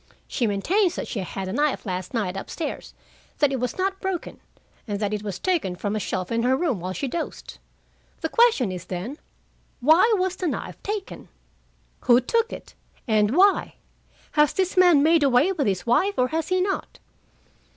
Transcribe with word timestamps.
She 0.27 0.47
maintains 0.47 0.95
that 0.95 1.07
she 1.07 1.19
had 1.19 1.47
the 1.47 1.53
knife 1.53 1.85
last 1.85 2.11
night 2.11 2.35
up 2.35 2.49
stairs, 2.49 2.95
that 3.37 3.51
it 3.51 3.59
was 3.59 3.77
not 3.77 4.01
broken, 4.01 4.39
and 4.87 4.99
that 4.99 5.13
it 5.13 5.21
was 5.21 5.37
taken 5.37 5.75
from 5.75 5.95
a 5.95 5.99
shelf 5.99 6.31
in 6.31 6.41
her 6.41 6.57
room 6.57 6.79
while 6.79 6.91
she 6.91 7.07
dozed. 7.07 7.59
The 8.21 8.29
question 8.29 8.71
is, 8.71 8.85
then: 8.85 9.19
Why 9.79 10.11
was 10.17 10.37
the 10.37 10.47
knife 10.47 10.81
taken? 10.81 11.27
Who 12.05 12.19
took 12.19 12.51
it? 12.51 12.73
And 13.07 13.37
why? 13.37 13.75
Has 14.31 14.53
this 14.53 14.75
man 14.75 15.03
made 15.03 15.21
away 15.21 15.51
with 15.51 15.67
his 15.67 15.85
wife, 15.85 16.15
or 16.17 16.29
has 16.29 16.47
he 16.47 16.61
not?" 16.61 16.97